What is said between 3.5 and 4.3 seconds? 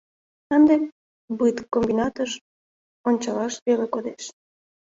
веле кодеш.